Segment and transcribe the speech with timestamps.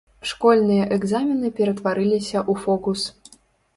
[0.29, 2.99] Школьныя экзамены ператварыліся ў фокус.